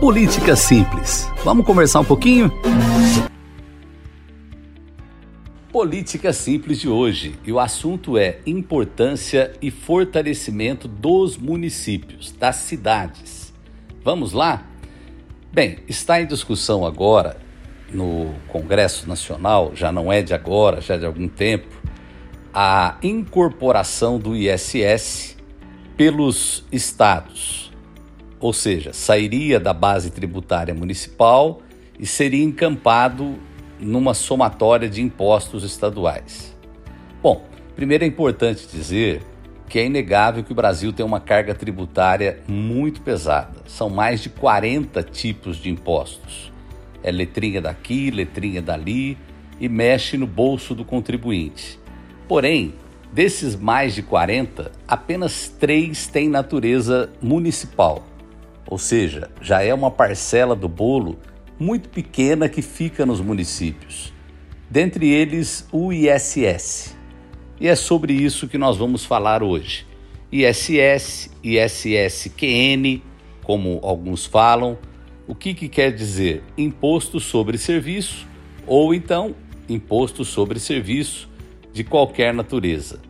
Política 0.00 0.54
Simples. 0.54 1.30
Vamos 1.44 1.64
conversar 1.64 2.00
um 2.00 2.04
pouquinho? 2.04 2.52
Política 5.72 6.32
Simples 6.32 6.78
de 6.78 6.88
hoje 6.88 7.36
e 7.44 7.52
o 7.52 7.58
assunto 7.58 8.18
é 8.18 8.38
importância 8.46 9.52
e 9.62 9.70
fortalecimento 9.70 10.86
dos 10.86 11.36
municípios, 11.36 12.32
das 12.32 12.56
cidades. 12.56 13.52
Vamos 14.02 14.32
lá? 14.32 14.66
Bem, 15.52 15.78
está 15.88 16.20
em 16.20 16.26
discussão 16.26 16.84
agora 16.84 17.38
no 17.90 18.34
Congresso 18.48 19.08
Nacional, 19.08 19.72
já 19.74 19.90
não 19.90 20.12
é 20.12 20.22
de 20.22 20.34
agora, 20.34 20.80
já 20.80 20.94
é 20.94 20.98
de 20.98 21.06
algum 21.06 21.28
tempo, 21.28 21.68
a 22.52 22.98
incorporação 23.02 24.18
do 24.18 24.36
ISS 24.36 25.36
pelos 25.96 26.64
estados. 26.70 27.73
Ou 28.44 28.52
seja, 28.52 28.92
sairia 28.92 29.58
da 29.58 29.72
base 29.72 30.10
tributária 30.10 30.74
municipal 30.74 31.62
e 31.98 32.04
seria 32.06 32.44
encampado 32.44 33.38
numa 33.80 34.12
somatória 34.12 34.86
de 34.86 35.00
impostos 35.00 35.64
estaduais. 35.64 36.54
Bom, 37.22 37.42
primeiro 37.74 38.04
é 38.04 38.06
importante 38.06 38.68
dizer 38.70 39.22
que 39.66 39.78
é 39.78 39.86
inegável 39.86 40.44
que 40.44 40.52
o 40.52 40.54
Brasil 40.54 40.92
tem 40.92 41.06
uma 41.06 41.20
carga 41.20 41.54
tributária 41.54 42.40
muito 42.46 43.00
pesada. 43.00 43.62
São 43.66 43.88
mais 43.88 44.20
de 44.20 44.28
40 44.28 45.02
tipos 45.02 45.56
de 45.56 45.70
impostos. 45.70 46.52
É 47.02 47.10
letrinha 47.10 47.62
daqui, 47.62 48.10
letrinha 48.10 48.60
dali 48.60 49.16
e 49.58 49.70
mexe 49.70 50.18
no 50.18 50.26
bolso 50.26 50.74
do 50.74 50.84
contribuinte. 50.84 51.80
Porém, 52.28 52.74
desses 53.10 53.56
mais 53.56 53.94
de 53.94 54.02
40, 54.02 54.70
apenas 54.86 55.48
três 55.48 56.06
têm 56.06 56.28
natureza 56.28 57.08
municipal, 57.22 58.04
ou 58.66 58.78
seja, 58.78 59.30
já 59.40 59.62
é 59.62 59.72
uma 59.72 59.90
parcela 59.90 60.54
do 60.56 60.68
bolo 60.68 61.18
muito 61.58 61.88
pequena 61.88 62.48
que 62.48 62.62
fica 62.62 63.06
nos 63.06 63.20
municípios. 63.20 64.12
Dentre 64.70 65.08
eles, 65.08 65.68
o 65.70 65.92
ISS. 65.92 66.96
E 67.60 67.68
é 67.68 67.76
sobre 67.76 68.12
isso 68.12 68.48
que 68.48 68.58
nós 68.58 68.76
vamos 68.76 69.04
falar 69.04 69.42
hoje. 69.42 69.86
ISS, 70.32 71.30
ISSQN, 71.42 73.00
como 73.44 73.78
alguns 73.82 74.26
falam, 74.26 74.76
o 75.28 75.34
que, 75.34 75.54
que 75.54 75.68
quer 75.68 75.92
dizer? 75.92 76.42
Imposto 76.58 77.20
sobre 77.20 77.56
serviço 77.56 78.26
ou 78.66 78.92
então 78.92 79.34
imposto 79.68 80.24
sobre 80.24 80.58
serviço 80.58 81.28
de 81.72 81.84
qualquer 81.84 82.34
natureza. 82.34 83.00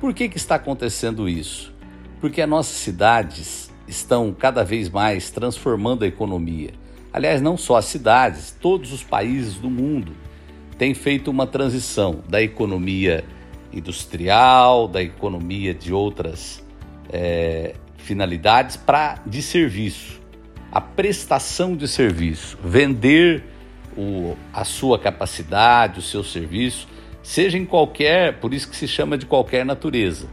Por 0.00 0.14
que, 0.14 0.28
que 0.28 0.36
está 0.36 0.54
acontecendo 0.56 1.28
isso? 1.28 1.74
Porque 2.20 2.40
as 2.40 2.48
nossas 2.48 2.76
cidades 2.76 3.70
estão 3.86 4.32
cada 4.32 4.64
vez 4.64 4.88
mais 4.88 5.30
transformando 5.30 6.04
a 6.04 6.06
economia. 6.06 6.70
Aliás, 7.12 7.40
não 7.40 7.56
só 7.56 7.76
as 7.76 7.84
cidades, 7.84 8.56
todos 8.60 8.92
os 8.92 9.02
países 9.02 9.54
do 9.54 9.70
mundo 9.70 10.12
têm 10.76 10.94
feito 10.94 11.30
uma 11.30 11.46
transição 11.46 12.20
da 12.28 12.42
economia 12.42 13.24
industrial, 13.72 14.88
da 14.88 15.02
economia 15.02 15.74
de 15.74 15.92
outras 15.92 16.64
é, 17.12 17.74
finalidades 17.98 18.76
para 18.76 19.20
de 19.24 19.42
serviço. 19.42 20.20
A 20.72 20.80
prestação 20.80 21.76
de 21.76 21.86
serviço, 21.86 22.58
vender 22.64 23.44
o, 23.96 24.36
a 24.52 24.64
sua 24.64 24.98
capacidade, 24.98 26.00
o 26.00 26.02
seu 26.02 26.24
serviço, 26.24 26.88
seja 27.22 27.56
em 27.56 27.64
qualquer, 27.64 28.40
por 28.40 28.52
isso 28.52 28.68
que 28.68 28.76
se 28.76 28.88
chama 28.88 29.16
de 29.16 29.24
qualquer 29.24 29.64
natureza. 29.64 30.26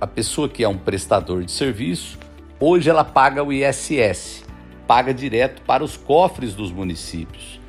A 0.00 0.06
pessoa 0.06 0.48
que 0.48 0.62
é 0.62 0.68
um 0.68 0.78
prestador 0.78 1.42
de 1.42 1.50
serviço, 1.50 2.18
hoje 2.58 2.88
ela 2.88 3.04
paga 3.04 3.42
o 3.42 3.52
ISS, 3.52 4.44
paga 4.86 5.12
direto 5.12 5.62
para 5.62 5.84
os 5.84 5.96
cofres 5.96 6.54
dos 6.54 6.70
municípios. 6.70 7.60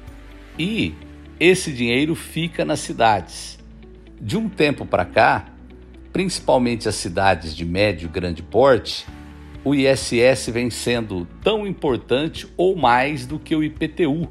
E 0.57 0.93
esse 1.39 1.71
dinheiro 1.71 2.15
fica 2.15 2.65
nas 2.65 2.79
cidades. 2.79 3.59
De 4.19 4.37
um 4.37 4.49
tempo 4.49 4.85
para 4.85 5.05
cá, 5.05 5.45
principalmente 6.11 6.89
as 6.89 6.95
cidades 6.95 7.55
de 7.55 7.63
médio 7.63 8.07
e 8.07 8.09
grande 8.09 8.41
porte, 8.41 9.05
o 9.63 9.75
ISS 9.75 10.49
vem 10.49 10.69
sendo 10.69 11.27
tão 11.43 11.67
importante 11.67 12.47
ou 12.55 12.75
mais 12.75 13.27
do 13.27 13.37
que 13.37 13.55
o 13.55 13.63
IPTU, 13.63 14.29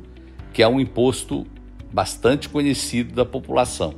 que 0.53 0.63
é 0.63 0.69
um 0.69 0.81
imposto 0.81 1.47
bastante 1.93 2.49
conhecido 2.49 3.15
da 3.15 3.25
população. 3.25 3.95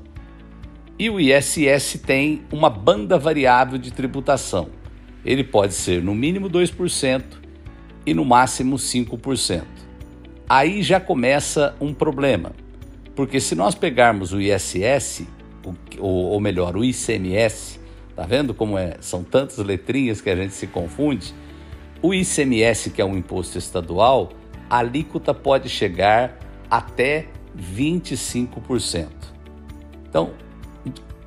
E 0.99 1.09
o 1.09 1.21
ISS 1.21 2.01
tem 2.05 2.43
uma 2.53 2.69
banda 2.69 3.17
variável 3.17 3.79
de 3.79 3.93
tributação. 3.93 4.69
Ele 5.29 5.45
pode 5.45 5.75
ser 5.75 6.03
no 6.03 6.15
mínimo 6.15 6.49
2% 6.49 7.23
e 8.07 8.15
no 8.15 8.25
máximo 8.25 8.77
5%. 8.77 9.63
Aí 10.49 10.83
já 10.83 10.99
começa 10.99 11.77
um 11.79 11.93
problema, 11.93 12.53
porque 13.15 13.39
se 13.39 13.55
nós 13.55 13.75
pegarmos 13.75 14.33
o 14.33 14.41
ISS 14.41 15.27
ou, 15.99 16.31
ou 16.31 16.41
melhor, 16.41 16.75
o 16.75 16.83
ICMS, 16.83 17.79
tá 18.17 18.25
vendo 18.25 18.55
como 18.55 18.79
é? 18.79 18.97
São 19.03 19.23
tantas 19.23 19.59
letrinhas 19.59 20.23
que 20.23 20.31
a 20.31 20.35
gente 20.35 20.55
se 20.55 20.67
confunde. 20.67 21.35
O 22.01 22.15
ICMS, 22.15 22.89
que 22.89 23.03
é 23.03 23.05
um 23.05 23.15
imposto 23.15 23.59
estadual, 23.59 24.31
a 24.71 24.79
alíquota 24.79 25.35
pode 25.35 25.69
chegar 25.69 26.39
até 26.71 27.27
25%. 27.55 29.09
Então, 30.09 30.31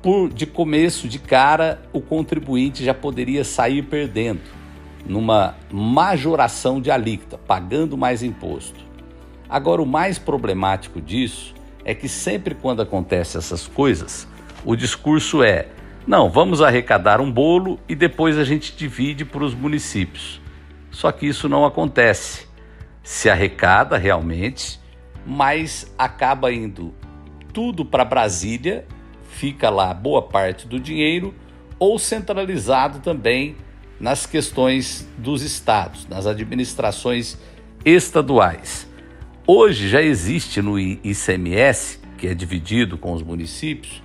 por, 0.02 0.28
de 0.28 0.46
começo, 0.46 1.08
de 1.08 1.18
cara, 1.18 1.80
o 1.92 2.00
contribuinte 2.00 2.84
já 2.84 2.92
poderia 2.92 3.44
sair 3.44 3.82
perdendo 3.82 4.40
numa 5.06 5.54
majoração 5.70 6.80
de 6.80 6.90
alíquota, 6.90 7.38
pagando 7.38 7.96
mais 7.96 8.22
imposto. 8.22 8.80
Agora, 9.48 9.82
o 9.82 9.86
mais 9.86 10.18
problemático 10.18 11.00
disso 11.00 11.54
é 11.84 11.94
que 11.94 12.08
sempre 12.08 12.54
quando 12.54 12.82
acontecem 12.82 13.38
essas 13.38 13.66
coisas, 13.66 14.26
o 14.64 14.74
discurso 14.74 15.42
é: 15.42 15.68
não, 16.06 16.30
vamos 16.30 16.60
arrecadar 16.60 17.20
um 17.20 17.30
bolo 17.30 17.78
e 17.88 17.94
depois 17.94 18.38
a 18.38 18.44
gente 18.44 18.74
divide 18.74 19.24
para 19.24 19.44
os 19.44 19.54
municípios. 19.54 20.40
Só 20.90 21.12
que 21.12 21.26
isso 21.26 21.48
não 21.48 21.64
acontece. 21.64 22.48
Se 23.02 23.28
arrecada 23.28 23.96
realmente, 23.96 24.80
mas 25.26 25.92
acaba 25.98 26.52
indo 26.52 26.94
tudo 27.52 27.84
para 27.84 28.04
Brasília, 28.04 28.86
fica 29.32 29.70
lá 29.70 29.92
boa 29.92 30.22
parte 30.22 30.68
do 30.68 30.78
dinheiro, 30.78 31.34
ou 31.78 31.98
centralizado 31.98 33.00
também 33.00 33.56
nas 33.98 34.26
questões 34.26 35.08
dos 35.18 35.42
estados, 35.42 36.06
nas 36.06 36.26
administrações 36.26 37.38
estaduais. 37.84 38.86
Hoje 39.46 39.88
já 39.88 40.02
existe 40.02 40.62
no 40.62 40.78
ICMS, 40.78 41.98
que 42.18 42.28
é 42.28 42.34
dividido 42.34 42.96
com 42.96 43.12
os 43.12 43.22
municípios, 43.22 44.02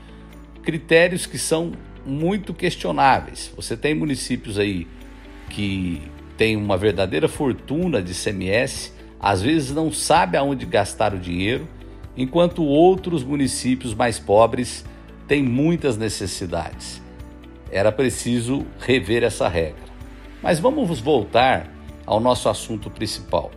critérios 0.64 1.26
que 1.26 1.38
são 1.38 1.74
muito 2.06 2.54
questionáveis. 2.54 3.52
Você 3.56 3.78
tem 3.78 3.94
municípios 3.94 4.58
aí 4.58 4.88
que 5.50 6.02
têm 6.36 6.56
uma 6.56 6.78
verdadeira 6.78 7.28
fortuna 7.28 8.02
de 8.02 8.14
CMS, 8.14 8.94
às 9.20 9.42
vezes 9.42 9.72
não 9.72 9.92
sabe 9.92 10.38
aonde 10.38 10.66
gastar 10.66 11.14
o 11.14 11.20
dinheiro, 11.20 11.68
enquanto 12.16 12.64
outros 12.64 13.24
municípios 13.24 13.94
mais 13.94 14.18
pobres 14.18 14.84
têm 15.28 15.44
muitas 15.44 15.98
necessidades. 15.98 17.02
Era 17.72 17.92
preciso 17.92 18.66
rever 18.80 19.24
essa 19.24 19.48
regra. 19.48 19.88
Mas 20.42 20.60
vamos 20.60 21.00
voltar 21.00 21.72
ao 22.06 22.20
nosso 22.20 22.48
assunto 22.48 22.90
principal. 22.90 23.52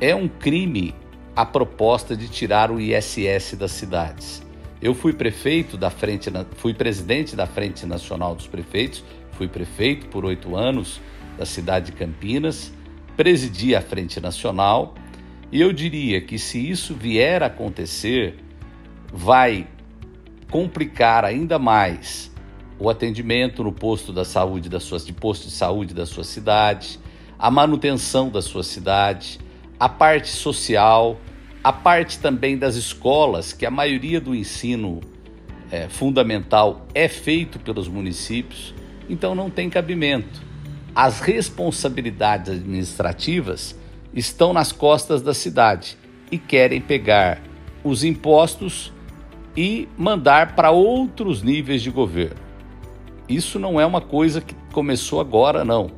É 0.00 0.14
um 0.14 0.28
crime 0.28 0.94
a 1.34 1.46
proposta 1.46 2.16
de 2.16 2.28
tirar 2.28 2.70
o 2.70 2.78
ISS 2.78 3.56
das 3.56 3.72
cidades. 3.72 4.42
Eu 4.82 4.94
fui 4.94 5.12
prefeito 5.12 5.76
da 5.76 5.90
frente, 5.90 6.30
fui 6.56 6.74
presidente 6.74 7.36
da 7.36 7.46
Frente 7.46 7.86
Nacional 7.86 8.34
dos 8.34 8.46
Prefeitos, 8.46 9.04
fui 9.32 9.48
prefeito 9.48 10.06
por 10.08 10.24
oito 10.24 10.56
anos 10.56 11.00
da 11.38 11.46
cidade 11.46 11.86
de 11.86 11.92
Campinas, 11.92 12.72
presidi 13.16 13.74
a 13.74 13.80
Frente 13.80 14.20
Nacional 14.20 14.94
e 15.52 15.60
eu 15.60 15.72
diria 15.72 16.20
que 16.20 16.38
se 16.38 16.70
isso 16.70 16.94
vier 16.94 17.42
a 17.42 17.46
acontecer, 17.46 18.36
vai 19.12 19.66
complicar 20.50 21.24
ainda 21.24 21.58
mais 21.58 22.30
o 22.78 22.90
atendimento 22.90 23.62
no 23.62 23.72
posto 23.72 24.12
da 24.12 24.24
saúde 24.24 24.68
da 24.68 24.80
sua, 24.80 24.98
de 24.98 25.12
posto 25.12 25.46
de 25.46 25.52
saúde 25.52 25.94
da 25.94 26.06
sua 26.06 26.24
cidade, 26.24 26.98
a 27.38 27.50
manutenção 27.50 28.28
da 28.28 28.42
sua 28.42 28.62
cidade, 28.62 29.38
a 29.78 29.88
parte 29.88 30.28
social, 30.28 31.18
a 31.62 31.72
parte 31.72 32.18
também 32.18 32.58
das 32.58 32.74
escolas, 32.74 33.52
que 33.52 33.64
a 33.64 33.70
maioria 33.70 34.20
do 34.20 34.34
ensino 34.34 35.00
é, 35.70 35.88
fundamental 35.88 36.86
é 36.94 37.06
feito 37.06 37.58
pelos 37.58 37.86
municípios, 37.86 38.74
então 39.08 39.34
não 39.34 39.50
tem 39.50 39.70
cabimento. 39.70 40.42
As 40.94 41.20
responsabilidades 41.20 42.50
administrativas 42.50 43.78
estão 44.12 44.52
nas 44.52 44.72
costas 44.72 45.22
da 45.22 45.32
cidade 45.32 45.96
e 46.32 46.38
querem 46.38 46.80
pegar 46.80 47.40
os 47.84 48.04
impostos 48.04 48.92
e 49.56 49.88
mandar 49.96 50.54
para 50.54 50.70
outros 50.70 51.42
níveis 51.42 51.82
de 51.82 51.90
governo. 51.90 52.36
Isso 53.28 53.58
não 53.58 53.80
é 53.80 53.86
uma 53.86 54.00
coisa 54.00 54.40
que 54.40 54.54
começou 54.72 55.20
agora, 55.20 55.64
não. 55.64 55.90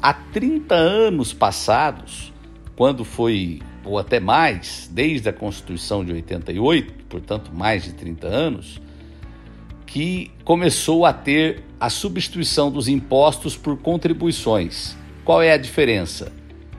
Há 0.00 0.12
30 0.12 0.74
anos 0.74 1.32
passados, 1.32 2.32
quando 2.76 3.04
foi, 3.04 3.60
ou 3.84 3.98
até 3.98 4.20
mais, 4.20 4.88
desde 4.92 5.28
a 5.28 5.32
Constituição 5.32 6.04
de 6.04 6.12
88, 6.12 7.04
portanto 7.08 7.50
mais 7.52 7.84
de 7.84 7.94
30 7.94 8.26
anos, 8.26 8.80
que 9.86 10.30
começou 10.44 11.06
a 11.06 11.12
ter 11.12 11.64
a 11.80 11.88
substituição 11.88 12.70
dos 12.70 12.86
impostos 12.86 13.56
por 13.56 13.78
contribuições. 13.78 14.94
Qual 15.24 15.40
é 15.40 15.52
a 15.52 15.56
diferença? 15.56 16.30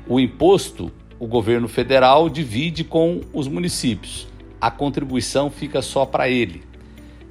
O 0.08 0.20
imposto, 0.20 0.92
o 1.20 1.28
governo 1.28 1.68
federal 1.68 2.30
divide 2.30 2.84
com 2.84 3.22
os 3.34 3.48
municípios, 3.48 4.29
a 4.60 4.70
contribuição 4.72 5.50
fica 5.50 5.82
só 5.82 6.06
para 6.06 6.30
ele. 6.30 6.64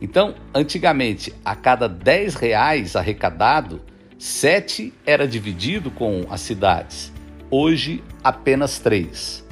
Então, 0.01 0.35
antigamente, 0.55 1.35
a 1.45 1.57
cada 1.57 1.89
10 1.89 2.35
reais 2.37 2.95
arrecadado, 2.95 3.81
7 4.19 4.93
era 5.05 5.27
dividido 5.27 5.91
com 5.91 6.25
as 6.31 6.41
cidades. 6.41 7.13
Hoje, 7.51 8.03
apenas 8.23 8.79
3. 8.79 9.47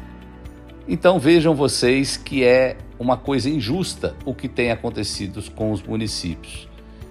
Então 0.88 1.18
vejam 1.18 1.52
vocês 1.52 2.16
que 2.16 2.44
é 2.44 2.76
uma 2.96 3.16
coisa 3.16 3.50
injusta 3.50 4.14
o 4.24 4.32
que 4.32 4.48
tem 4.48 4.70
acontecido 4.70 5.42
com 5.50 5.72
os 5.72 5.82
municípios. 5.82 6.68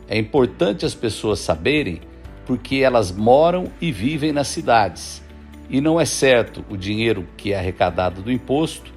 É 0.08 0.18
importante 0.18 0.86
as 0.86 0.96
pessoas 0.96 1.40
saberem 1.40 2.00
porque 2.46 2.78
elas 2.78 3.12
moram 3.12 3.66
e 3.82 3.92
vivem 3.92 4.32
nas 4.32 4.48
cidades. 4.48 5.22
E 5.70 5.82
não 5.82 6.00
é 6.00 6.06
certo 6.06 6.64
o 6.70 6.78
dinheiro 6.78 7.28
que 7.36 7.52
é 7.52 7.58
arrecadado 7.58 8.22
do 8.22 8.32
imposto 8.32 8.94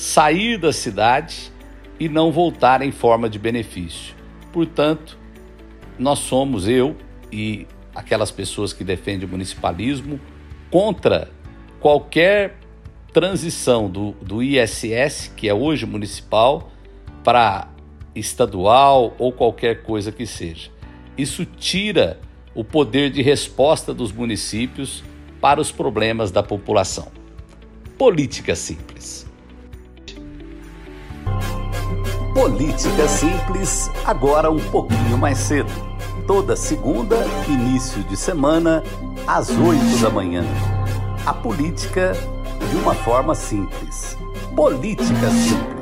sair 0.00 0.56
da 0.56 0.72
cidade 0.72 1.52
e 1.98 2.08
não 2.08 2.32
voltar 2.32 2.80
em 2.80 2.90
forma 2.90 3.28
de 3.28 3.38
benefício. 3.38 4.14
Portanto, 4.50 5.18
nós 5.98 6.20
somos 6.20 6.66
eu 6.66 6.96
e 7.30 7.66
aquelas 7.94 8.30
pessoas 8.30 8.72
que 8.72 8.82
defendem 8.82 9.28
o 9.28 9.30
municipalismo 9.30 10.18
contra 10.70 11.30
qualquer 11.80 12.56
transição 13.12 13.90
do, 13.90 14.12
do 14.12 14.42
ISS, 14.42 15.34
que 15.36 15.46
é 15.46 15.52
hoje 15.52 15.84
municipal, 15.84 16.72
para 17.22 17.68
estadual 18.14 19.14
ou 19.18 19.30
qualquer 19.30 19.82
coisa 19.82 20.10
que 20.10 20.24
seja. 20.24 20.70
Isso 21.14 21.44
tira 21.44 22.18
o 22.54 22.64
poder 22.64 23.10
de 23.10 23.20
resposta 23.20 23.92
dos 23.92 24.12
municípios 24.12 25.04
para 25.42 25.60
os 25.60 25.70
problemas 25.70 26.30
da 26.30 26.42
população. 26.42 27.08
Política 27.98 28.56
simples. 28.56 29.29
Política 32.40 33.06
Simples, 33.06 33.90
agora 34.02 34.50
um 34.50 34.58
pouquinho 34.70 35.18
mais 35.18 35.36
cedo. 35.36 35.70
Toda 36.26 36.56
segunda, 36.56 37.16
início 37.46 38.02
de 38.04 38.16
semana, 38.16 38.82
às 39.26 39.50
oito 39.50 39.98
da 40.00 40.08
manhã. 40.08 40.42
A 41.26 41.34
política 41.34 42.12
de 42.70 42.76
uma 42.78 42.94
forma 42.94 43.34
simples. 43.34 44.16
Política 44.56 45.30
Simples. 45.30 45.79